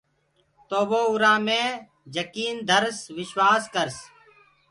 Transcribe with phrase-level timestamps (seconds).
[0.67, 1.63] تو وو اُرو مي
[2.13, 3.97] جڪيٚن ڌرس وشواس ڪرس۔